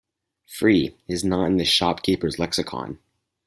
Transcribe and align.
Free, 0.47 0.95
is 1.07 1.23
not 1.23 1.45
in 1.45 1.57
this 1.57 1.67
shop 1.67 2.01
keepers 2.01 2.39
lexicon. 2.39 2.97